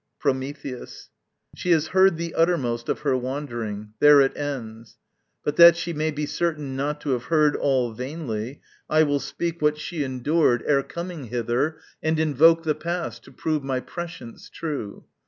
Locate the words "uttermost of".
2.33-3.01